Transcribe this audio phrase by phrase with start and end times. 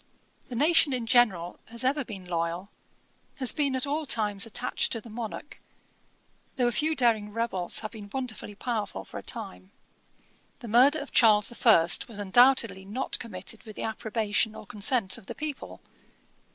[0.49, 2.71] The nation in general has ever been loyal,
[3.35, 5.61] has been at all times attached to the monarch,
[6.55, 9.69] though a few daring rebels have been wonderfully powerful for a time.
[10.57, 15.19] The murder of Charles the First was undoubtedly not committed with the approbation or consent
[15.19, 15.81] of the people.